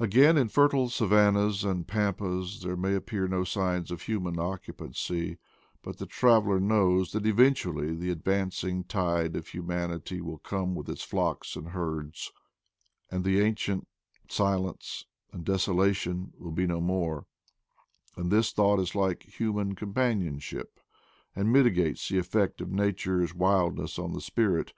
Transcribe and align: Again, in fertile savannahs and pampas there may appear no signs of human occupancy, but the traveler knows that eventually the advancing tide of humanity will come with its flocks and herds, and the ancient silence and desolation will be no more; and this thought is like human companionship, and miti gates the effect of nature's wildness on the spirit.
Again, 0.00 0.36
in 0.36 0.48
fertile 0.48 0.88
savannahs 0.88 1.62
and 1.62 1.86
pampas 1.86 2.58
there 2.62 2.76
may 2.76 2.92
appear 2.96 3.28
no 3.28 3.44
signs 3.44 3.92
of 3.92 4.02
human 4.02 4.36
occupancy, 4.36 5.38
but 5.82 5.98
the 5.98 6.06
traveler 6.06 6.58
knows 6.58 7.12
that 7.12 7.24
eventually 7.24 7.94
the 7.94 8.10
advancing 8.10 8.82
tide 8.82 9.36
of 9.36 9.46
humanity 9.46 10.20
will 10.20 10.38
come 10.38 10.74
with 10.74 10.88
its 10.88 11.04
flocks 11.04 11.54
and 11.54 11.68
herds, 11.68 12.32
and 13.12 13.22
the 13.22 13.38
ancient 13.38 13.86
silence 14.28 15.06
and 15.30 15.44
desolation 15.44 16.32
will 16.36 16.50
be 16.50 16.66
no 16.66 16.80
more; 16.80 17.26
and 18.16 18.32
this 18.32 18.50
thought 18.50 18.80
is 18.80 18.96
like 18.96 19.22
human 19.38 19.76
companionship, 19.76 20.80
and 21.36 21.52
miti 21.52 21.70
gates 21.70 22.08
the 22.08 22.18
effect 22.18 22.60
of 22.60 22.72
nature's 22.72 23.36
wildness 23.36 24.00
on 24.00 24.14
the 24.14 24.20
spirit. 24.20 24.72